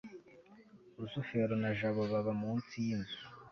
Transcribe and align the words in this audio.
rusufero 0.97 1.53
na 1.61 1.69
jabo 1.79 2.01
baba 2.11 2.33
munsi 2.41 2.73
yinzu 2.85 3.19